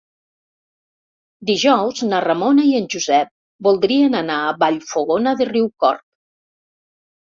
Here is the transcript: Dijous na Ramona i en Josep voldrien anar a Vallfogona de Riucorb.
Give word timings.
Dijous 1.49 2.01
na 2.09 2.23
Ramona 2.27 2.67
i 2.71 2.73
en 2.81 2.89
Josep 2.95 3.31
voldrien 3.71 4.21
anar 4.25 4.41
a 4.51 4.59
Vallfogona 4.67 5.39
de 5.41 5.53
Riucorb. 5.57 6.09